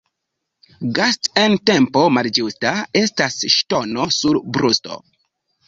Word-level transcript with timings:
Gast' 0.99 1.29
en 1.41 1.57
tempo 1.71 2.07
malĝusta 2.17 2.73
estas 3.03 3.39
ŝtono 3.59 4.09
sur 4.19 4.43
brusto. 4.59 5.03